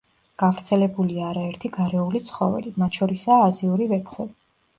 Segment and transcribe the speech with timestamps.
[0.43, 4.29] გავრცელებულია არაერთი გარეული ცხოველი, მათ შორისაა აზიური ვეფხვი.